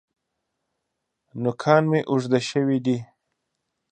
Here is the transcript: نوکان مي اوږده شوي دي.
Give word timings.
نوکان 1.43 1.83
مي 1.91 1.99
اوږده 2.11 2.39
شوي 2.49 2.77
دي. 2.85 2.97